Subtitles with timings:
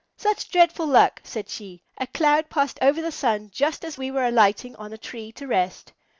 [0.17, 1.83] "Such dreadful luck!" said she.
[1.99, 5.45] "A cloud passed over the sun just as we were alighting on a tree to
[5.45, 5.93] rest."